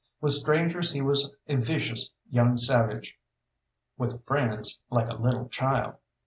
With 0.19 0.31
strangers 0.31 0.91
he 0.93 0.99
was 0.99 1.29
a 1.47 1.57
vicious 1.57 2.09
young 2.27 2.57
savage; 2.57 3.19
with 3.99 4.25
friends, 4.25 4.81
like 4.89 5.07
a 5.11 5.13
little 5.13 5.47
child. 5.47 5.97